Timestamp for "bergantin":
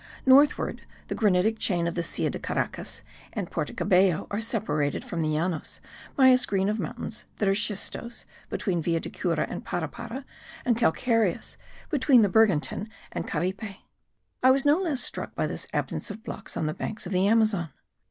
12.29-12.89